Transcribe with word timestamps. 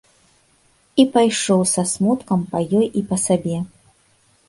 І 1.03 1.05
пайшоў 1.17 1.61
са 1.73 1.83
смуткам 1.93 2.39
па 2.55 2.59
ёй 2.79 2.85
і 2.99 3.09
па 3.11 3.17
сабе. 3.29 3.57